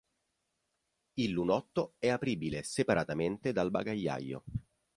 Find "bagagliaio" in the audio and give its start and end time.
3.69-4.43